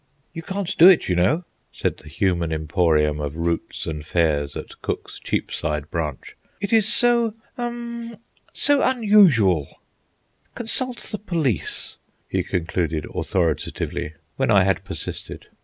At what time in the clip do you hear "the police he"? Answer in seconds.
10.97-12.41